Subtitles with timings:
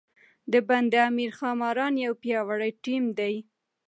[0.51, 3.35] د بند امیر ښاماران یو پیاوړی ټیم دی.